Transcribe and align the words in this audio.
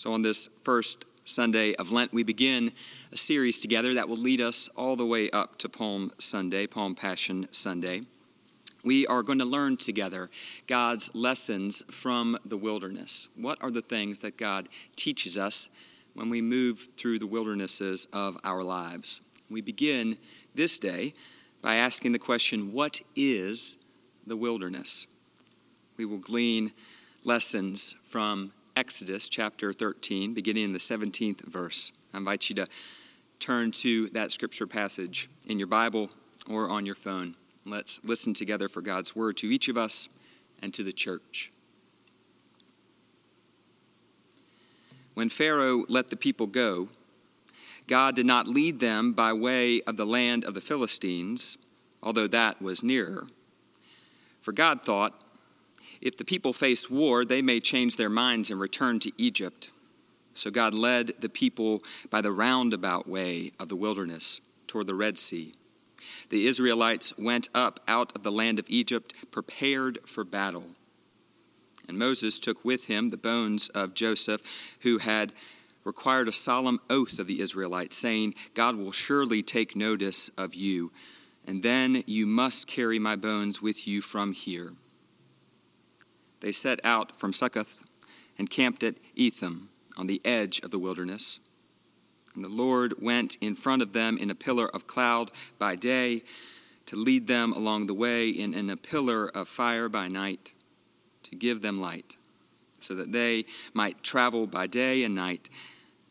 So, 0.00 0.14
on 0.14 0.22
this 0.22 0.48
first 0.62 1.04
Sunday 1.26 1.74
of 1.74 1.92
Lent, 1.92 2.10
we 2.10 2.22
begin 2.22 2.72
a 3.12 3.18
series 3.18 3.60
together 3.60 3.92
that 3.92 4.08
will 4.08 4.16
lead 4.16 4.40
us 4.40 4.66
all 4.74 4.96
the 4.96 5.04
way 5.04 5.28
up 5.28 5.58
to 5.58 5.68
Palm 5.68 6.10
Sunday, 6.16 6.66
Palm 6.66 6.94
Passion 6.94 7.46
Sunday. 7.50 8.04
We 8.82 9.06
are 9.08 9.22
going 9.22 9.40
to 9.40 9.44
learn 9.44 9.76
together 9.76 10.30
God's 10.66 11.10
lessons 11.14 11.82
from 11.90 12.38
the 12.46 12.56
wilderness. 12.56 13.28
What 13.36 13.62
are 13.62 13.70
the 13.70 13.82
things 13.82 14.20
that 14.20 14.38
God 14.38 14.70
teaches 14.96 15.36
us 15.36 15.68
when 16.14 16.30
we 16.30 16.40
move 16.40 16.88
through 16.96 17.18
the 17.18 17.26
wildernesses 17.26 18.08
of 18.10 18.38
our 18.42 18.62
lives? 18.62 19.20
We 19.50 19.60
begin 19.60 20.16
this 20.54 20.78
day 20.78 21.12
by 21.60 21.74
asking 21.74 22.12
the 22.12 22.18
question 22.18 22.72
what 22.72 23.02
is 23.14 23.76
the 24.26 24.38
wilderness? 24.38 25.06
We 25.98 26.06
will 26.06 26.16
glean 26.16 26.72
lessons 27.22 27.96
from 28.02 28.54
Exodus 28.76 29.28
chapter 29.28 29.72
13, 29.72 30.32
beginning 30.32 30.64
in 30.64 30.72
the 30.72 30.78
17th 30.78 31.40
verse. 31.42 31.92
I 32.14 32.18
invite 32.18 32.48
you 32.48 32.54
to 32.56 32.66
turn 33.40 33.72
to 33.72 34.08
that 34.10 34.32
scripture 34.32 34.66
passage 34.66 35.28
in 35.46 35.58
your 35.58 35.66
Bible 35.66 36.10
or 36.48 36.70
on 36.70 36.86
your 36.86 36.94
phone. 36.94 37.34
Let's 37.66 38.00
listen 38.04 38.32
together 38.32 38.68
for 38.68 38.80
God's 38.80 39.14
word 39.16 39.36
to 39.38 39.48
each 39.50 39.68
of 39.68 39.76
us 39.76 40.08
and 40.62 40.72
to 40.74 40.84
the 40.84 40.92
church. 40.92 41.52
When 45.14 45.28
Pharaoh 45.28 45.84
let 45.88 46.08
the 46.08 46.16
people 46.16 46.46
go, 46.46 46.88
God 47.86 48.14
did 48.14 48.26
not 48.26 48.46
lead 48.46 48.78
them 48.78 49.12
by 49.12 49.32
way 49.32 49.80
of 49.82 49.96
the 49.96 50.06
land 50.06 50.44
of 50.44 50.54
the 50.54 50.60
Philistines, 50.60 51.58
although 52.02 52.28
that 52.28 52.62
was 52.62 52.82
nearer. 52.82 53.26
For 54.40 54.52
God 54.52 54.82
thought, 54.82 55.20
if 56.00 56.16
the 56.16 56.24
people 56.24 56.52
face 56.52 56.88
war, 56.88 57.24
they 57.24 57.42
may 57.42 57.60
change 57.60 57.96
their 57.96 58.08
minds 58.08 58.50
and 58.50 58.58
return 58.58 58.98
to 59.00 59.12
Egypt. 59.18 59.70
So 60.32 60.50
God 60.50 60.72
led 60.72 61.12
the 61.20 61.28
people 61.28 61.82
by 62.08 62.20
the 62.20 62.32
roundabout 62.32 63.06
way 63.06 63.52
of 63.58 63.68
the 63.68 63.76
wilderness 63.76 64.40
toward 64.66 64.86
the 64.86 64.94
Red 64.94 65.18
Sea. 65.18 65.52
The 66.30 66.46
Israelites 66.46 67.12
went 67.18 67.50
up 67.54 67.80
out 67.86 68.14
of 68.16 68.22
the 68.22 68.32
land 68.32 68.58
of 68.58 68.64
Egypt, 68.68 69.12
prepared 69.30 69.98
for 70.06 70.24
battle. 70.24 70.64
And 71.86 71.98
Moses 71.98 72.38
took 72.38 72.64
with 72.64 72.84
him 72.84 73.10
the 73.10 73.16
bones 73.16 73.68
of 73.70 73.94
Joseph, 73.94 74.42
who 74.80 74.98
had 74.98 75.32
required 75.84 76.28
a 76.28 76.32
solemn 76.32 76.80
oath 76.88 77.18
of 77.18 77.26
the 77.26 77.40
Israelites, 77.40 77.96
saying, 77.96 78.34
God 78.54 78.76
will 78.76 78.92
surely 78.92 79.42
take 79.42 79.76
notice 79.76 80.30
of 80.38 80.54
you, 80.54 80.92
and 81.46 81.62
then 81.62 82.04
you 82.06 82.26
must 82.26 82.66
carry 82.66 82.98
my 82.98 83.16
bones 83.16 83.60
with 83.60 83.86
you 83.86 84.00
from 84.00 84.32
here 84.32 84.74
they 86.40 86.52
set 86.52 86.80
out 86.84 87.18
from 87.18 87.32
Succoth 87.32 87.84
and 88.38 88.50
camped 88.50 88.82
at 88.82 88.96
Etham 89.14 89.68
on 89.96 90.06
the 90.06 90.20
edge 90.24 90.60
of 90.60 90.70
the 90.70 90.78
wilderness. 90.78 91.40
And 92.34 92.44
the 92.44 92.48
Lord 92.48 92.94
went 93.02 93.36
in 93.40 93.54
front 93.54 93.82
of 93.82 93.92
them 93.92 94.16
in 94.16 94.30
a 94.30 94.34
pillar 94.34 94.68
of 94.68 94.86
cloud 94.86 95.30
by 95.58 95.76
day 95.76 96.22
to 96.86 96.96
lead 96.96 97.26
them 97.26 97.52
along 97.52 97.86
the 97.86 97.94
way, 97.94 98.30
and 98.40 98.54
in 98.54 98.68
a 98.68 98.76
pillar 98.76 99.28
of 99.28 99.48
fire 99.48 99.88
by 99.88 100.08
night 100.08 100.52
to 101.22 101.36
give 101.36 101.62
them 101.62 101.80
light, 101.80 102.16
so 102.80 102.94
that 102.94 103.12
they 103.12 103.44
might 103.72 104.02
travel 104.02 104.46
by 104.46 104.66
day 104.66 105.04
and 105.04 105.14
night. 105.14 105.48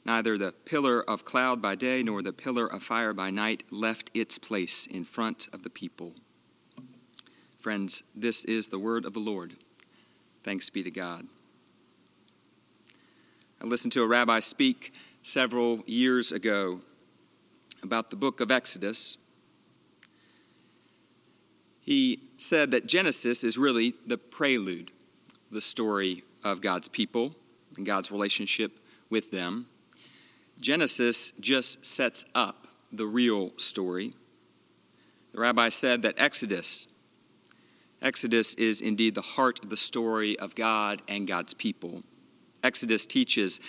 Neither 0.05 0.37
the 0.37 0.53
pillar 0.53 1.03
of 1.09 1.25
cloud 1.25 1.61
by 1.61 1.75
day 1.75 2.01
nor 2.03 2.21
the 2.21 2.31
pillar 2.31 2.65
of 2.65 2.81
fire 2.81 3.13
by 3.13 3.29
night 3.29 3.63
left 3.71 4.09
its 4.13 4.37
place 4.37 4.87
in 4.89 5.03
front 5.03 5.49
of 5.51 5.63
the 5.63 5.69
people. 5.69 6.13
Friends, 7.59 8.03
this 8.15 8.45
is 8.45 8.67
the 8.67 8.79
word 8.79 9.03
of 9.03 9.13
the 9.13 9.19
Lord. 9.19 9.57
Thanks 10.49 10.67
be 10.71 10.81
to 10.81 10.89
God. 10.89 11.27
I 13.61 13.67
listened 13.67 13.93
to 13.93 14.01
a 14.01 14.07
rabbi 14.07 14.39
speak 14.39 14.93
several 15.21 15.83
years 15.85 16.31
ago 16.31 16.81
about 17.83 18.09
the 18.09 18.15
book 18.15 18.39
of 18.39 18.49
Exodus. 18.49 19.17
He 21.81 22.23
said 22.39 22.71
that 22.71 22.87
Genesis 22.87 23.43
is 23.43 23.59
really 23.59 23.93
the 24.07 24.17
prelude, 24.17 24.89
the 25.51 25.61
story 25.61 26.23
of 26.43 26.61
God's 26.61 26.87
people 26.87 27.35
and 27.77 27.85
God's 27.85 28.11
relationship 28.11 28.79
with 29.07 29.29
them. 29.29 29.67
Genesis 30.59 31.31
just 31.39 31.85
sets 31.85 32.25
up 32.33 32.67
the 32.91 33.05
real 33.05 33.51
story. 33.57 34.13
The 35.31 35.41
rabbi 35.41 35.69
said 35.69 36.01
that 36.01 36.15
Exodus 36.17 36.87
Exodus 38.01 38.53
is 38.53 38.81
indeed 38.81 39.15
the 39.15 39.21
heart 39.21 39.63
of 39.63 39.69
the 39.69 39.77
story 39.77 40.39
of 40.39 40.55
God 40.55 41.01
and 41.07 41.27
God's 41.27 41.53
people. 41.53 42.03
Exodus 42.63 43.05
teaches 43.05 43.59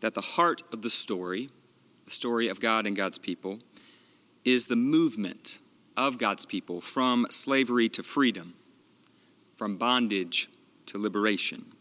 that 0.00 0.14
the 0.14 0.20
heart 0.20 0.62
of 0.72 0.82
the 0.82 0.90
story, 0.90 1.50
the 2.04 2.10
story 2.10 2.48
of 2.48 2.60
God 2.60 2.86
and 2.86 2.96
God's 2.96 3.18
people, 3.18 3.58
is 4.44 4.66
the 4.66 4.76
movement 4.76 5.58
of 5.96 6.18
God's 6.18 6.46
people 6.46 6.80
from 6.80 7.26
slavery 7.30 7.88
to 7.90 8.02
freedom, 8.02 8.54
from 9.56 9.76
bondage 9.76 10.48
to 10.86 10.98
liberation. 10.98 11.72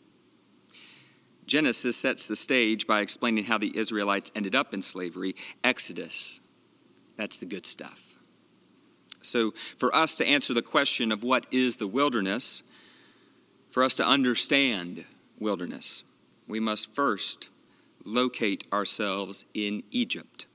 Genesis 1.46 1.98
sets 1.98 2.28
the 2.28 2.36
stage 2.36 2.86
by 2.86 3.02
explaining 3.02 3.46
how 3.46 3.58
the 3.58 3.76
Israelites 3.76 4.32
ended 4.36 4.54
up 4.54 4.74
in 4.74 4.82
slavery. 4.82 5.36
Exodus, 5.64 6.40
that's 7.18 7.38
the 7.38 7.46
good 7.46 7.66
stuff. 7.66 8.09
So, 9.22 9.54
for 9.78 9.94
us 9.94 10.16
to 10.16 10.26
answer 10.26 10.54
the 10.54 10.62
question 10.62 11.12
of 11.12 11.24
what 11.24 11.46
is 11.52 11.76
the 11.76 11.88
wilderness, 11.88 12.64
for 13.70 13.84
us 13.84 13.94
to 13.96 14.06
understand 14.06 15.06
wilderness, 15.40 16.04
we 16.48 16.60
must 16.60 16.94
first 16.96 17.50
locate 18.06 18.64
ourselves 18.72 19.46
in 19.54 19.84
Egypt, 19.92 20.46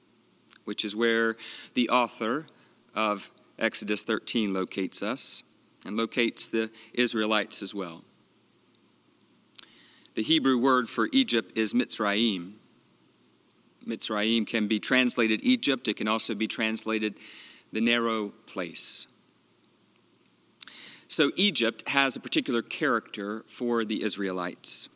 which 0.65 0.85
is 0.85 0.97
where 0.97 1.37
the 1.75 1.89
author 1.89 2.47
of 2.95 3.31
Exodus 3.59 4.03
13 4.03 4.53
locates 4.53 5.03
us 5.03 5.43
and 5.85 5.97
locates 5.97 6.49
the 6.49 6.71
Israelites 6.95 7.63
as 7.63 7.75
well. 7.75 8.03
The 10.15 10.23
Hebrew 10.23 10.59
word 10.59 10.89
for 10.89 11.09
Egypt 11.13 11.57
is 11.57 11.73
Mitzrayim. 11.73 12.55
Mitzrayim 13.87 14.47
can 14.47 14.67
be 14.67 14.81
translated 14.81 15.41
Egypt, 15.43 15.89
it 15.89 15.95
can 15.95 16.09
also 16.09 16.35
be 16.35 16.47
translated 16.47 17.15
the 17.75 17.81
narrow 17.81 18.29
place. 18.47 19.09
So, 21.09 21.33
Egypt 21.37 21.89
has 21.89 22.17
a 22.17 22.21
particular 22.21 22.63
character 22.63 23.45
for 23.49 23.85
the 23.85 24.03
Israelites. 24.03 24.89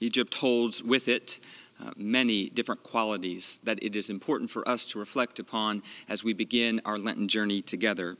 Egypt 0.00 0.34
holds 0.34 0.82
with 0.82 1.08
it 1.08 1.40
uh, 1.80 1.90
many 1.96 2.48
different 2.48 2.82
qualities 2.82 3.58
that 3.64 3.82
it 3.82 3.96
is 3.96 4.08
important 4.08 4.50
for 4.50 4.66
us 4.68 4.84
to 4.86 4.98
reflect 4.98 5.38
upon 5.38 5.82
as 6.08 6.22
we 6.22 6.32
begin 6.32 6.80
our 6.84 6.96
Lenten 6.96 7.28
journey 7.28 7.60
together. 7.60 8.16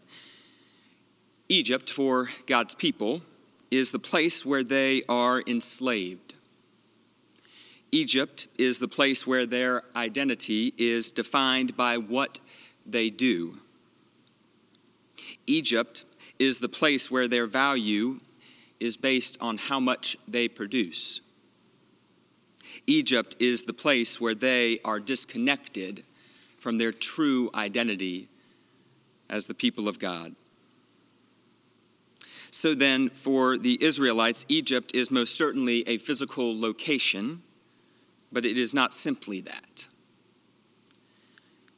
Egypt, 1.49 1.89
for 1.89 2.29
God's 2.47 2.75
people, 2.75 3.23
is 3.71 3.93
the 3.93 3.99
place 4.01 4.45
where 4.45 4.65
they 4.65 5.03
are 5.09 5.43
enslaved. 5.47 6.35
Egypt 7.93 8.49
is 8.59 8.79
the 8.79 8.89
place 8.89 9.27
where 9.27 9.47
their 9.47 9.85
identity 9.95 10.75
is 10.77 11.13
defined 11.13 11.77
by 11.77 11.97
what 11.97 12.41
they 12.85 13.11
do. 13.11 13.59
Egypt 15.47 16.05
is 16.39 16.59
the 16.59 16.69
place 16.69 17.11
where 17.11 17.29
their 17.29 17.47
value 17.47 18.21
is 18.81 18.97
based 18.97 19.37
on 19.41 19.57
how 19.57 19.81
much 19.81 20.17
they 20.29 20.49
produce. 20.49 21.21
Egypt 22.87 23.37
is 23.39 23.65
the 23.65 23.73
place 23.73 24.21
where 24.21 24.35
they 24.35 24.79
are 24.85 25.01
disconnected 25.01 26.05
from 26.59 26.79
their 26.79 26.93
true 26.93 27.51
identity 27.55 28.29
as 29.29 29.47
the 29.47 29.55
people 29.55 29.89
of 29.89 29.99
God. 29.99 30.35
So 32.51 32.75
then, 32.75 33.11
for 33.11 33.59
the 33.59 33.83
Israelites, 33.83 34.47
Egypt 34.49 34.95
is 34.95 35.11
most 35.11 35.37
certainly 35.37 35.87
a 35.87 35.99
physical 35.99 36.59
location, 36.59 37.43
but 38.33 38.47
it 38.47 38.57
is 38.57 38.73
not 38.73 38.95
simply 38.95 39.41
that. 39.43 39.89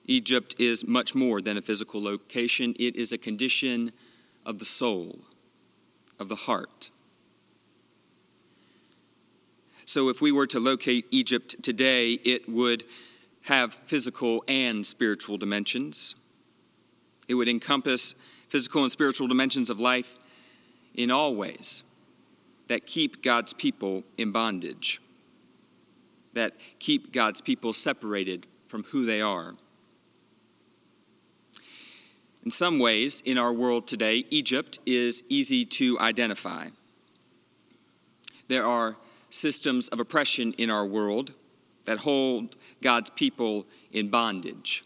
Egypt 0.08 0.56
is 0.58 0.86
much 0.86 1.14
more 1.14 1.40
than 1.40 1.58
a 1.58 1.62
physical 1.62 2.02
location, 2.02 2.74
it 2.78 2.96
is 2.96 3.12
a 3.12 3.18
condition 3.18 3.92
of 4.44 4.58
the 4.58 4.64
soul, 4.64 5.20
of 6.18 6.28
the 6.28 6.34
heart. 6.34 6.90
So, 9.84 10.08
if 10.08 10.20
we 10.20 10.32
were 10.32 10.46
to 10.48 10.58
locate 10.58 11.06
Egypt 11.10 11.62
today, 11.62 12.12
it 12.24 12.48
would 12.48 12.84
have 13.42 13.74
physical 13.86 14.44
and 14.48 14.86
spiritual 14.86 15.38
dimensions. 15.38 16.14
It 17.28 17.34
would 17.34 17.48
encompass 17.48 18.14
physical 18.48 18.82
and 18.82 18.92
spiritual 18.92 19.28
dimensions 19.28 19.70
of 19.70 19.78
life 19.78 20.18
in 20.94 21.10
all 21.10 21.34
ways 21.34 21.84
that 22.68 22.86
keep 22.86 23.22
God's 23.22 23.52
people 23.52 24.04
in 24.16 24.32
bondage, 24.32 25.00
that 26.34 26.54
keep 26.78 27.12
God's 27.12 27.40
people 27.40 27.72
separated 27.72 28.46
from 28.66 28.84
who 28.84 29.06
they 29.06 29.20
are. 29.20 29.54
In 32.48 32.52
some 32.52 32.78
ways, 32.78 33.22
in 33.26 33.36
our 33.36 33.52
world 33.52 33.86
today, 33.86 34.24
Egypt 34.30 34.78
is 34.86 35.22
easy 35.28 35.66
to 35.66 36.00
identify. 36.00 36.68
There 38.48 38.64
are 38.64 38.96
systems 39.28 39.88
of 39.88 40.00
oppression 40.00 40.54
in 40.54 40.70
our 40.70 40.86
world 40.86 41.34
that 41.84 41.98
hold 41.98 42.56
God's 42.82 43.10
people 43.10 43.66
in 43.92 44.08
bondage. 44.08 44.82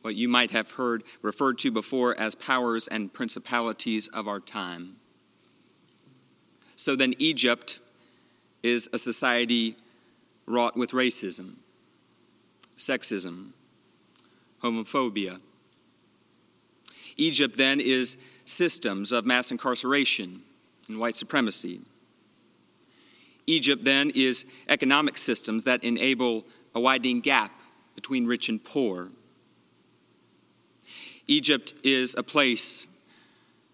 What 0.00 0.14
you 0.14 0.26
might 0.26 0.52
have 0.52 0.70
heard 0.70 1.04
referred 1.20 1.58
to 1.58 1.70
before 1.70 2.18
as 2.18 2.34
powers 2.34 2.88
and 2.88 3.12
principalities 3.12 4.08
of 4.08 4.26
our 4.26 4.40
time. 4.40 4.96
So 6.76 6.96
then, 6.96 7.12
Egypt 7.18 7.78
is 8.62 8.88
a 8.90 8.96
society 8.96 9.76
wrought 10.46 10.78
with 10.78 10.92
racism, 10.92 11.56
sexism, 12.78 13.50
homophobia. 14.62 15.40
Egypt 17.16 17.56
then 17.56 17.80
is 17.80 18.16
systems 18.44 19.12
of 19.12 19.24
mass 19.24 19.50
incarceration 19.50 20.42
and 20.88 20.98
white 20.98 21.16
supremacy. 21.16 21.80
Egypt 23.46 23.84
then 23.84 24.10
is 24.14 24.44
economic 24.68 25.16
systems 25.16 25.64
that 25.64 25.82
enable 25.84 26.44
a 26.74 26.80
widening 26.80 27.20
gap 27.20 27.52
between 27.94 28.26
rich 28.26 28.48
and 28.48 28.62
poor. 28.62 29.10
Egypt 31.26 31.74
is 31.82 32.14
a 32.16 32.22
place 32.22 32.86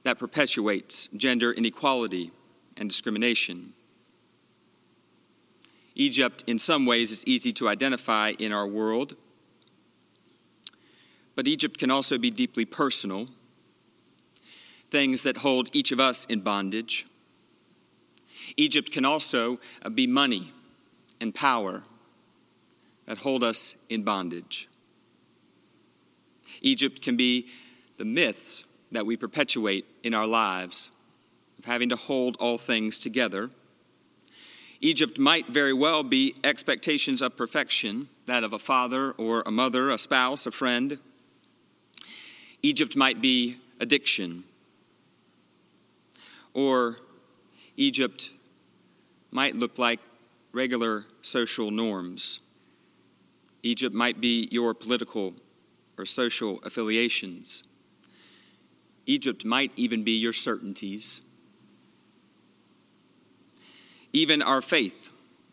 that 0.05 0.19
perpetuates 0.19 1.09
gender 1.17 1.53
inequality 1.53 2.33
and 2.77 2.89
discrimination. 2.89 3.73
Egypt, 5.95 6.43
in 6.47 6.59
some 6.59 6.87
ways, 6.87 7.11
is 7.11 7.23
easy 7.27 7.53
to 7.53 7.69
identify 7.69 8.33
in 8.39 8.53
our 8.53 8.67
world, 8.67 9.15
but 11.35 11.47
Egypt 11.47 11.79
can 11.79 11.91
also 11.91 12.19
be 12.19 12.31
deeply 12.31 12.65
personal, 12.65 13.29
things 14.91 15.23
that 15.23 15.39
hold 15.39 15.75
each 15.75 15.93
of 15.93 16.01
us 16.01 16.27
in 16.27 16.41
bondage. 16.41 17.07
Egypt 18.57 18.93
can 18.93 19.05
also 19.05 19.59
uh, 19.83 19.89
be 19.89 20.07
money 20.07 20.53
and 21.21 21.35
power 21.35 21.85
that 23.07 23.19
hold 23.19 23.43
us 23.43 23.75
in 23.89 24.03
bondage. 24.03 24.69
Egypt 26.61 27.01
can 27.03 27.17
be 27.17 27.49
the 27.97 28.05
myths 28.05 28.65
that 28.91 29.07
we 29.07 29.17
perpetuate 29.17 29.87
in 30.03 30.15
our 30.15 30.27
lives 30.27 30.91
of 31.59 31.65
having 31.65 31.89
to 31.89 31.97
hold 31.97 32.37
all 32.39 32.59
things 32.59 32.99
together. 32.99 33.51
Egypt 34.81 35.19
might 35.19 35.49
very 35.49 35.73
well 35.73 36.03
be 36.03 36.35
expectations 36.43 37.23
of 37.23 37.37
perfection, 37.37 38.09
that 38.27 38.45
of 38.45 38.53
a 38.53 38.59
father 38.59 39.13
or 39.13 39.43
a 39.47 39.51
mother, 39.51 39.91
a 39.91 39.99
spouse, 39.99 40.45
a 40.45 40.51
friend. 40.51 40.99
Egypt 42.63 42.95
might 42.97 43.21
be 43.21 43.57
addiction. 43.81 44.45
Or 46.55 46.99
Egypt 47.77 48.31
might 49.31 49.57
look 49.57 49.79
like 49.79 50.01
regular 50.53 51.05
social 51.23 51.71
norms. 51.71 52.41
Egypt 53.63 53.95
might 53.95 54.21
be 54.21 54.49
your 54.51 54.75
political 54.75 55.35
or 55.99 56.07
social 56.07 56.61
affiliations. 56.65 57.65
Egypt 59.07 59.45
might 59.45 59.73
even 59.77 60.05
be 60.05 60.13
your 60.13 60.33
certainties. 60.33 61.21
Even 64.13 64.43
our 64.43 64.61
faith, 64.61 65.11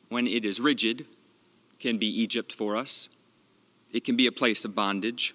when 0.10 0.28
it 0.28 0.44
is 0.46 0.60
rigid, 0.60 1.06
can 1.80 1.98
be 1.98 2.08
Egypt 2.08 2.54
for 2.54 2.76
us. 2.76 3.10
It 3.92 4.04
can 4.04 4.16
be 4.16 4.28
a 4.28 4.32
place 4.32 4.66
of 4.66 4.76
bondage, 4.76 5.34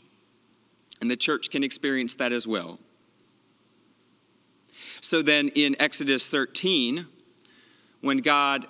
and 1.04 1.10
the 1.10 1.16
church 1.18 1.50
can 1.50 1.62
experience 1.62 2.14
that 2.14 2.32
as 2.32 2.46
well. 2.46 2.78
So 5.02 5.20
then 5.20 5.50
in 5.54 5.76
Exodus 5.78 6.26
13, 6.26 7.04
when 8.00 8.18
God 8.18 8.66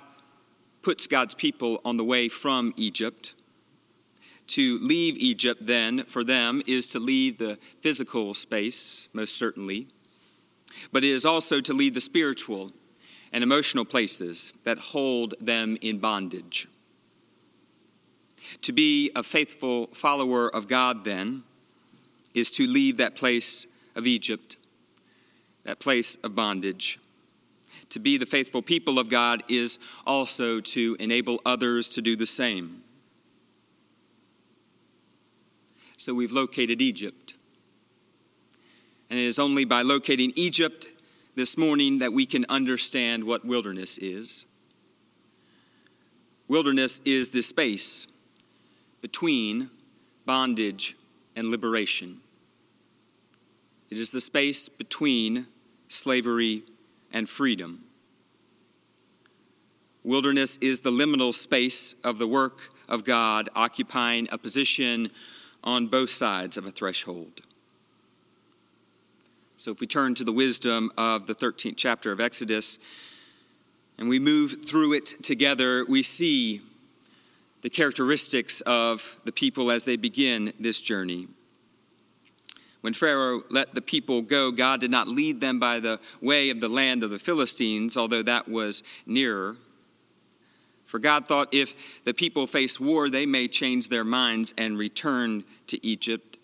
puts 0.82 1.06
God's 1.06 1.32
people 1.32 1.81
on 1.84 1.96
the 1.96 2.02
way 2.02 2.28
from 2.28 2.75
Egypt, 2.76 3.34
to 4.48 4.81
leave 4.81 5.16
Egypt 5.19 5.64
then 5.64 6.06
for 6.06 6.25
them 6.25 6.60
is 6.66 6.86
to 6.86 6.98
leave 6.98 7.38
the 7.38 7.56
physical 7.82 8.34
space, 8.34 9.06
most 9.12 9.36
certainly, 9.36 9.86
but 10.90 11.04
it 11.04 11.10
is 11.10 11.25
also 11.25 11.60
to 11.60 11.72
leave 11.72 11.94
the 11.94 12.00
spiritual 12.00 12.72
and 13.32 13.44
emotional 13.44 13.84
places 13.84 14.52
that 14.64 14.78
hold 14.78 15.34
them 15.40 15.78
in 15.82 15.98
bondage. 15.98 16.66
To 18.62 18.72
be 18.72 19.12
a 19.14 19.22
faithful 19.22 19.86
follower 19.92 20.52
of 20.52 20.66
God, 20.66 21.04
then, 21.04 21.44
is 22.34 22.50
to 22.50 22.66
leave 22.66 22.96
that 22.98 23.14
place 23.14 23.66
of 23.94 24.06
Egypt, 24.06 24.56
that 25.64 25.78
place 25.78 26.16
of 26.22 26.34
bondage. 26.34 26.98
To 27.90 28.00
be 28.00 28.19
the 28.19 28.26
faithful 28.26 28.60
people 28.60 28.98
of 28.98 29.08
God 29.08 29.44
is 29.48 29.78
also 30.06 30.60
to 30.60 30.96
enable 30.98 31.40
others 31.46 31.88
to 31.90 32.02
do 32.02 32.16
the 32.16 32.26
same. 32.26 32.82
So 35.96 36.12
we've 36.12 36.32
located 36.32 36.82
Egypt. 36.82 37.36
And 39.08 39.19
it 39.19 39.25
is 39.25 39.38
only 39.38 39.64
by 39.64 39.82
locating 39.82 40.32
Egypt 40.34 40.86
this 41.36 41.56
morning 41.56 41.98
that 41.98 42.12
we 42.12 42.26
can 42.26 42.44
understand 42.48 43.25
what 43.25 43.44
wilderness 43.44 43.98
is. 43.98 44.44
Wilderness 46.48 47.00
is 47.04 47.31
the 47.31 47.42
space 47.42 48.06
between 49.00 49.70
bondage 50.26 50.96
and 51.36 51.48
liberation. 51.48 52.20
It 53.90 53.98
is 53.98 54.10
the 54.10 54.20
space 54.20 54.69
between 54.69 55.46
slavery 55.88 56.64
and 57.12 57.28
freedom. 57.28 57.84
Wilderness 60.02 60.58
is 60.60 60.81
the 60.81 60.90
liminal 60.90 61.32
space 61.32 61.94
of 62.04 62.19
the 62.19 62.26
work 62.26 62.72
of 62.88 63.04
God, 63.04 63.48
occupying 63.54 64.28
a 64.31 64.38
position 64.38 65.10
on 65.62 65.86
both 65.86 66.10
sides 66.10 66.56
of 66.56 66.66
a 66.66 66.70
threshold. 66.70 67.40
So 69.56 69.70
if 69.70 69.81
we 69.81 69.86
turn 69.86 70.14
to 70.16 70.25
the 70.25 70.32
wisdom 70.32 70.90
of 70.98 71.26
the 71.26 71.34
13th 71.34 71.76
chapter 71.76 72.12
of 72.12 72.20
Exodus 72.20 72.78
and 73.96 74.08
we 74.08 74.19
move 74.19 74.66
through 74.66 74.92
it 74.92 75.22
together, 75.22 75.86
we 75.88 76.02
see 76.02 76.60
the 77.64 77.70
characteristics 77.70 78.61
of 78.61 79.19
the 79.25 79.32
people 79.32 79.72
as 79.72 79.82
they 79.82 79.96
begin 79.96 80.52
this 80.61 80.81
journey. 80.81 81.26
When 82.82 82.94
Pharaoh 82.94 83.43
let 83.50 83.75
the 83.75 83.82
people 83.82 84.22
go, 84.22 84.52
God 84.52 84.78
did 84.78 84.93
not 84.93 85.08
lead 85.08 85.40
them 85.40 85.58
by 85.58 85.81
the 85.81 85.99
way 86.20 86.50
of 86.50 86.61
the 86.61 86.69
land 86.69 87.02
of 87.02 87.11
the 87.11 87.19
Philistines, 87.19 87.96
although 87.96 88.22
that 88.22 88.49
was 88.49 88.84
nearer. 89.06 89.56
For 90.87 91.00
God 91.00 91.26
thought 91.26 91.52
if 91.52 91.75
the 92.05 92.15
people 92.15 92.46
face 92.46 92.79
war, 92.79 93.10
they 93.10 93.27
may 93.27 93.48
change 93.48 93.89
their 93.89 94.05
minds 94.05 94.55
and 94.56 94.79
return 94.79 95.43
to 95.67 95.84
Egypt 95.84 96.39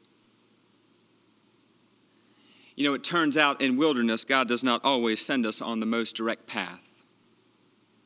you 2.81 2.87
know, 2.87 2.95
it 2.95 3.05
turns 3.05 3.37
out 3.37 3.61
in 3.61 3.77
wilderness, 3.77 4.25
God 4.25 4.49
does 4.49 4.65
not 4.65 4.83
always 4.83 5.23
send 5.23 5.45
us 5.45 5.61
on 5.61 5.81
the 5.81 5.87
most 5.87 6.17
direct 6.17 6.47
path. 6.47 6.83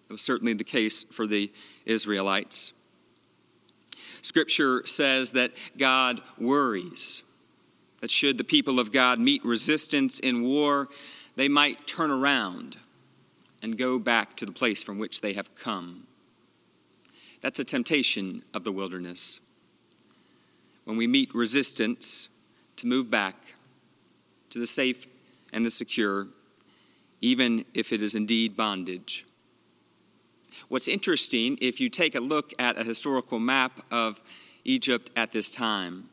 That 0.08 0.14
was 0.14 0.20
certainly 0.20 0.52
the 0.52 0.64
case 0.64 1.04
for 1.12 1.28
the 1.28 1.52
Israelites. 1.86 2.72
Scripture 4.24 4.84
says 4.86 5.32
that 5.32 5.52
God 5.76 6.22
worries 6.38 7.22
that 8.00 8.10
should 8.10 8.38
the 8.38 8.44
people 8.44 8.80
of 8.80 8.92
God 8.92 9.18
meet 9.18 9.44
resistance 9.44 10.18
in 10.18 10.42
war, 10.42 10.88
they 11.36 11.48
might 11.48 11.86
turn 11.86 12.10
around 12.10 12.76
and 13.62 13.78
go 13.78 13.98
back 13.98 14.36
to 14.36 14.46
the 14.46 14.52
place 14.52 14.82
from 14.82 14.98
which 14.98 15.20
they 15.20 15.32
have 15.32 15.54
come. 15.54 16.06
That's 17.40 17.58
a 17.58 17.64
temptation 17.64 18.42
of 18.52 18.64
the 18.64 18.72
wilderness. 18.72 19.40
When 20.84 20.96
we 20.96 21.06
meet 21.06 21.34
resistance, 21.34 22.28
to 22.76 22.86
move 22.86 23.10
back 23.10 23.36
to 24.50 24.58
the 24.58 24.66
safe 24.66 25.06
and 25.52 25.64
the 25.64 25.70
secure, 25.70 26.26
even 27.20 27.64
if 27.72 27.92
it 27.92 28.02
is 28.02 28.14
indeed 28.14 28.56
bondage. 28.56 29.24
What's 30.68 30.88
interesting, 30.88 31.58
if 31.60 31.80
you 31.80 31.88
take 31.88 32.14
a 32.14 32.20
look 32.20 32.52
at 32.58 32.78
a 32.78 32.84
historical 32.84 33.38
map 33.38 33.80
of 33.90 34.20
Egypt 34.64 35.10
at 35.16 35.32
this 35.32 35.50
time, 35.50 36.08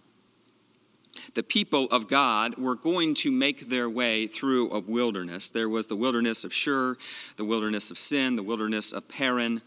the 1.33 1.43
people 1.43 1.87
of 1.91 2.07
God 2.07 2.57
were 2.57 2.75
going 2.75 3.13
to 3.15 3.31
make 3.31 3.69
their 3.69 3.89
way 3.89 4.27
through 4.27 4.71
a 4.71 4.79
wilderness. 4.79 5.49
There 5.49 5.69
was 5.69 5.87
the 5.87 5.95
wilderness 5.95 6.43
of 6.43 6.53
Shur, 6.53 6.97
the 7.37 7.45
wilderness 7.45 7.91
of 7.91 7.97
Sin, 7.97 8.35
the 8.35 8.43
wilderness 8.43 8.91
of 8.91 9.07
Paran. 9.07 9.61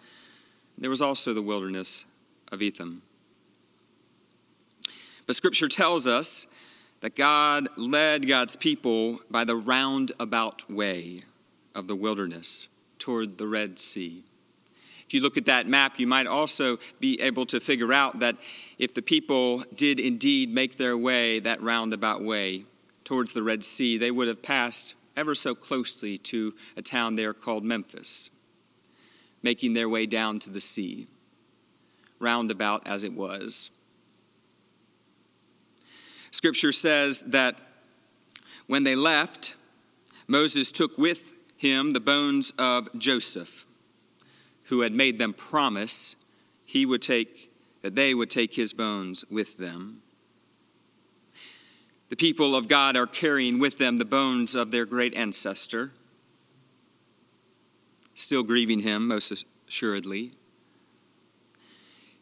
There 0.77 0.91
was 0.91 1.03
also 1.03 1.33
the 1.33 1.43
wilderness 1.43 2.05
of 2.51 2.63
Etham. 2.63 3.03
But 5.27 5.37
Scripture 5.37 5.69
tells 5.69 6.07
us 6.07 6.47
that 7.01 7.17
God 7.17 7.69
led 7.77 8.27
God's 8.27 8.57
people 8.57 9.21
by 9.31 9.45
the 9.45 9.57
roundabout 9.57 10.71
way 10.71 11.21
of 11.75 11.87
the 11.87 11.97
wilderness 11.97 12.69
toward 12.99 13.39
the 13.39 13.47
Red 13.47 13.79
Sea. 13.79 14.25
If 15.07 15.15
you 15.15 15.21
look 15.21 15.37
at 15.37 15.45
that 15.47 15.67
map, 15.67 15.99
you 15.99 16.07
might 16.07 16.27
also 16.27 16.79
be 16.99 17.21
able 17.21 17.47
to 17.47 17.61
figure 17.61 17.93
out 17.93 18.21
that 18.21 18.37
if 18.79 18.95
the 18.95 19.03
people 19.03 19.65
did 19.75 20.01
indeed 20.01 20.53
make 20.53 20.77
their 20.77 20.97
way 20.97 21.41
that 21.41 21.61
roundabout 21.63 22.23
way 22.23 22.65
towards 23.05 23.33
the 23.33 23.43
Red 23.43 23.63
Sea, 23.63 23.99
they 23.99 24.11
would 24.11 24.29
have 24.29 24.43
passed 24.43 24.95
ever 25.17 25.35
so 25.35 25.55
closely 25.55 26.19
to 26.19 26.55
a 26.77 26.83
town 26.83 27.15
there 27.15 27.35
called 27.35 27.65
Memphis, 27.65 28.31
making 29.43 29.75
their 29.75 29.89
way 29.89 30.07
down 30.07 30.39
to 30.41 30.51
the 30.51 30.61
sea. 30.61 31.07
roundabout 32.19 32.87
as 32.87 33.05
it 33.05 33.13
was. 33.13 33.71
Scripture 36.31 36.73
says 36.73 37.23
that 37.27 37.57
when 38.67 38.85
they 38.85 38.97
left, 38.97 39.55
Moses 40.27 40.73
took 40.73 40.97
with 40.97 41.33
him 41.57 41.93
the 41.93 42.01
bones 42.01 42.53
of 42.59 42.89
Joseph, 42.99 43.64
who 44.65 44.81
had 44.81 44.93
made 44.93 45.19
them 45.19 45.33
promise 45.33 46.17
he 46.65 46.87
would 46.87 47.03
take 47.03 47.51
that 47.83 47.95
they 47.95 48.15
would 48.15 48.31
take 48.31 48.55
his 48.55 48.73
bones 48.73 49.25
with 49.31 49.59
them. 49.59 50.01
The 52.09 52.17
people 52.17 52.57
of 52.57 52.67
God 52.67 52.97
are 52.97 53.07
carrying 53.07 53.59
with 53.59 53.77
them 53.77 53.99
the 53.99 54.05
bones 54.07 54.55
of 54.55 54.71
their 54.71 54.87
great 54.87 55.15
ancestor, 55.15 55.91
still 58.15 58.43
grieving 58.43 58.81
him, 58.81 59.07
most 59.07 59.45
assuredly. 59.69 60.33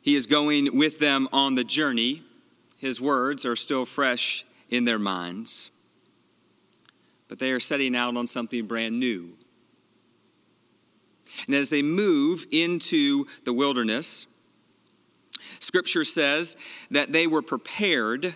He 0.00 0.16
is 0.16 0.26
going 0.26 0.76
with 0.76 0.98
them 0.98 1.28
on 1.32 1.54
the 1.54 1.62
journey. 1.62 2.24
His 2.76 3.00
words 3.00 3.46
are 3.46 3.54
still 3.54 3.86
fresh 3.86 4.44
in 4.68 4.84
their 4.84 4.98
minds, 4.98 5.70
but 7.28 7.38
they 7.38 7.52
are 7.52 7.60
setting 7.60 7.94
out 7.94 8.16
on 8.16 8.26
something 8.26 8.66
brand 8.66 8.98
new. 8.98 9.36
And 11.46 11.54
as 11.54 11.70
they 11.70 11.82
move 11.82 12.46
into 12.50 13.26
the 13.44 13.52
wilderness, 13.52 14.26
Scripture 15.58 16.04
says 16.04 16.56
that 16.90 17.12
they 17.12 17.26
were 17.26 17.42
prepared 17.42 18.34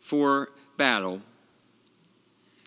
for 0.00 0.50
battle. 0.76 1.22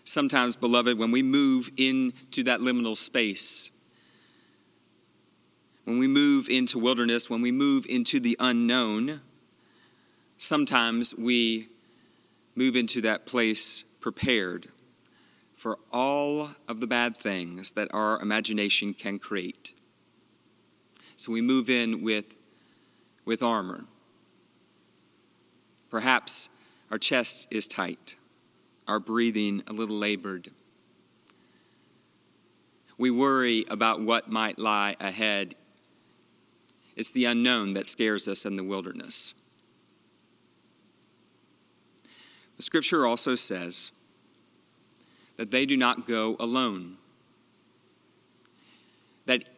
Sometimes, 0.04 0.56
beloved, 0.56 0.98
when 0.98 1.12
we 1.12 1.22
move 1.22 1.70
into 1.78 2.44
that 2.44 2.60
liminal 2.60 2.98
space, 2.98 3.70
when 5.86 6.00
we 6.00 6.08
move 6.08 6.50
into 6.50 6.78
wilderness, 6.80 7.30
when 7.30 7.42
we 7.42 7.52
move 7.52 7.86
into 7.88 8.20
the 8.20 8.36
unknown, 8.40 9.22
sometimes 10.38 11.16
we 11.16 11.70
move 12.56 12.76
into 12.76 13.02
that 13.02 13.26
place 13.26 13.84
prepared 14.00 14.70
for 15.60 15.78
all 15.92 16.52
of 16.70 16.80
the 16.80 16.88
bad 16.88 17.18
things 17.18 17.72
that 17.72 17.90
our 17.94 18.18
imagination 18.22 18.94
can 18.94 19.20
create. 19.20 19.74
So 21.18 21.34
we 21.34 21.42
move 21.42 21.70
in 21.70 22.02
with, 22.02 22.38
with 23.26 23.44
armor. 23.44 23.84
Perhaps 25.90 26.48
our 26.90 26.98
chest 26.98 27.50
is 27.52 27.68
tight, 27.68 28.16
our 28.88 29.02
breathing 29.02 29.62
a 29.68 29.74
little 29.74 29.98
labored. 29.98 30.50
We 32.98 33.12
worry 33.12 33.66
about 33.70 34.00
what 34.00 34.32
might 34.32 34.60
lie 34.60 34.96
ahead. 35.02 35.56
It's 36.96 37.12
the 37.12 37.26
unknown 37.26 37.74
that 37.74 37.86
scares 37.86 38.30
us 38.30 38.46
in 38.46 38.56
the 38.56 38.64
wilderness. 38.64 39.34
The 42.56 42.64
scripture 42.64 43.06
also 43.06 43.36
says 43.36 43.92
that 45.40 45.52
they 45.52 45.66
do 45.66 45.78
not 45.78 46.06
go 46.06 46.36
alone. 46.38 46.98
That 49.26 49.50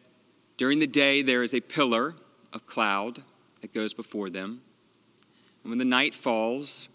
during 0.56 0.78
the 0.78 0.86
day 0.86 1.22
there 1.22 1.42
is 1.42 1.52
a 1.54 1.60
pillar 1.60 2.14
of 2.52 2.64
cloud 2.66 3.24
that 3.62 3.74
goes 3.74 3.92
before 3.92 4.30
them. 4.30 4.62
And 5.64 5.70
when 5.70 5.78
the 5.78 5.84
night 5.84 6.14
falls, 6.14 6.88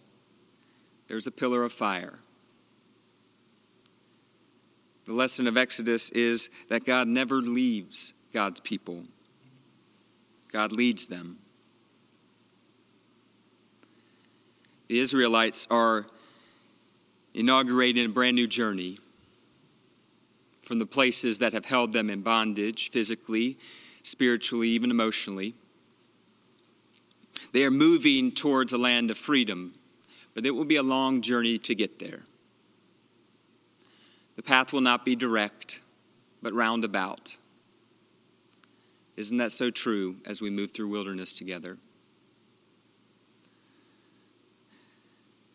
there's 1.10 1.28
a 1.28 1.32
pillar 1.32 1.66
of 1.66 1.74
fire. 1.74 2.20
The 5.04 5.14
lesson 5.14 5.48
of 5.48 5.58
Exodus 5.58 6.10
is 6.12 6.50
that 6.70 6.86
God 6.86 7.10
never 7.10 7.42
leaves 7.42 8.14
God's 8.32 8.62
people, 8.62 9.04
God 10.50 10.72
leads 10.72 11.08
them. 11.08 11.40
The 14.88 15.02
Israelites 15.02 15.68
are 15.70 16.08
inaugurating 17.38 18.06
a 18.06 18.10
brand 18.10 18.36
new 18.36 18.48
journey 18.48 19.00
from 20.64 20.80
the 20.80 20.86
places 20.86 21.38
that 21.38 21.54
have 21.54 21.66
held 21.66 21.94
them 21.94 22.10
in 22.10 22.22
bondage 22.22 22.92
physically, 22.92 23.58
spiritually, 24.04 24.68
even 24.70 24.92
emotionally. 24.92 25.56
They 27.54 27.64
are 27.64 27.72
moving 27.72 28.34
towards 28.34 28.74
a 28.74 28.78
land 28.78 29.10
of 29.10 29.18
freedom 29.18 29.74
but 30.38 30.46
it 30.46 30.52
will 30.52 30.66
be 30.66 30.76
a 30.76 30.84
long 30.84 31.22
journey 31.22 31.58
to 31.58 31.74
get 31.74 31.98
there. 31.98 32.20
The 34.36 34.44
path 34.44 34.72
will 34.72 34.82
not 34.82 35.04
be 35.04 35.16
direct, 35.16 35.82
but 36.44 36.54
roundabout. 36.54 37.38
Isn't 39.16 39.38
that 39.38 39.52
so 39.52 39.72
true 39.72 40.18
as 40.28 40.40
we 40.40 40.52
move 40.52 40.70
through 40.70 40.90
wilderness 40.90 41.34
together? 41.34 41.80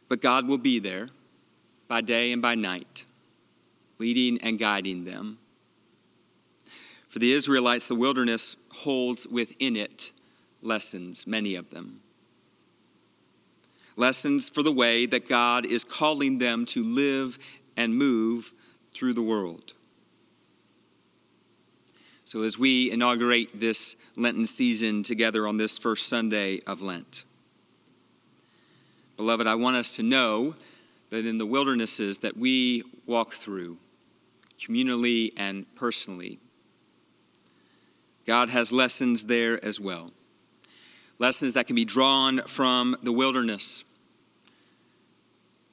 But 0.08 0.20
God 0.20 0.48
will 0.48 0.58
be 0.58 0.80
there 0.80 1.10
by 1.88 2.00
day 2.00 2.32
and 2.32 2.40
by 2.40 2.54
night, 2.54 3.04
leading 3.98 4.38
and 4.38 4.58
guiding 4.58 5.04
them. 5.04 5.38
For 7.08 7.18
the 7.18 7.32
Israelites, 7.32 7.86
the 7.86 7.94
wilderness 7.94 8.56
holds 8.70 9.26
within 9.26 9.76
it 9.76 10.12
lessons, 10.62 11.26
many 11.26 11.54
of 11.54 11.70
them 11.70 12.00
lessons 13.96 14.48
for 14.48 14.62
the 14.62 14.72
way 14.72 15.06
that 15.06 15.28
God 15.28 15.64
is 15.66 15.84
calling 15.84 16.38
them 16.38 16.66
to 16.66 16.82
live 16.82 17.38
and 17.76 17.94
move 17.94 18.52
through 18.92 19.14
the 19.14 19.22
world. 19.22 19.74
So, 22.24 22.42
as 22.42 22.56
we 22.56 22.90
inaugurate 22.90 23.60
this 23.60 23.96
Lenten 24.16 24.46
season 24.46 25.02
together 25.02 25.46
on 25.46 25.56
this 25.56 25.76
first 25.76 26.06
Sunday 26.06 26.60
of 26.66 26.80
Lent, 26.80 27.24
beloved, 29.16 29.46
I 29.46 29.54
want 29.54 29.76
us 29.76 29.90
to 29.96 30.02
know 30.02 30.54
that 31.12 31.26
in 31.26 31.38
the 31.38 31.46
wildernesses 31.46 32.18
that 32.18 32.36
we 32.36 32.82
walk 33.06 33.34
through, 33.34 33.76
communally 34.58 35.32
and 35.36 35.66
personally, 35.74 36.38
God 38.26 38.48
has 38.48 38.72
lessons 38.72 39.26
there 39.26 39.64
as 39.64 39.78
well 39.78 40.10
lessons 41.22 41.54
that 41.54 41.68
can 41.68 41.76
be 41.76 41.84
drawn 41.84 42.40
from 42.40 42.96
the 43.04 43.12
wilderness. 43.12 43.84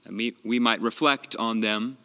And 0.06 0.16
we, 0.16 0.36
we 0.44 0.60
might 0.60 0.80
reflect 0.80 1.36
on 1.38 1.62
them, 1.62 1.98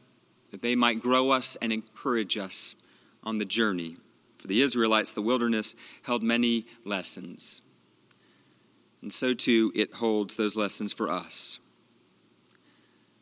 that 0.50 0.62
they 0.62 0.74
might 0.74 1.02
grow 1.02 1.30
us 1.30 1.54
and 1.60 1.70
encourage 1.70 2.38
us 2.38 2.74
on 3.22 3.36
the 3.36 3.44
journey. 3.44 3.96
For 4.38 4.46
the 4.46 4.62
Israelites, 4.62 5.12
the 5.12 5.20
wilderness 5.20 5.74
held 6.04 6.22
many 6.22 6.64
lessons. 6.86 7.60
And 9.02 9.12
so 9.12 9.34
too, 9.34 9.70
it 9.74 9.92
holds 9.92 10.36
those 10.36 10.56
lessons 10.56 10.94
for 10.94 11.10
us. 11.10 11.58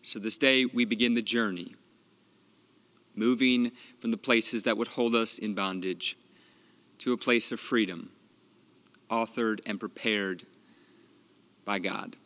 So 0.03 0.19
this 0.19 0.37
day, 0.37 0.65
we 0.67 0.85
begin 0.85 1.15
the 1.15 1.23
journey, 1.23 1.75
moving 3.15 3.73
from 4.01 4.11
the 4.11 4.17
places 4.17 4.65
that 4.65 4.77
would 4.77 4.89
hold 4.89 5.15
us 5.15 5.39
in 5.39 5.55
bondage 5.55 6.19
to 6.99 7.13
a 7.13 7.17
place 7.17 7.53
of 7.53 7.61
freedom 7.61 8.11
authored, 9.13 9.61
and 9.67 9.79
prepared 9.79 10.47
by 11.65 11.79
God. 11.79 12.17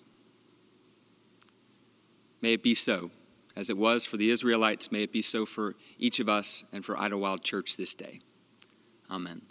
May 2.40 2.52
it 2.54 2.62
be 2.62 2.74
so, 2.74 3.10
as 3.56 3.68
it 3.68 3.76
was 3.76 4.06
for 4.06 4.16
the 4.16 4.30
Israelites, 4.30 4.92
may 4.92 5.02
it 5.02 5.12
be 5.12 5.22
so 5.22 5.44
for 5.44 5.74
each 5.98 6.20
of 6.20 6.28
us 6.28 6.62
and 6.72 6.84
for 6.84 6.98
Idlewild 6.98 7.42
Church 7.42 7.76
this 7.76 7.92
day. 7.92 8.20
Amen. 9.10 9.42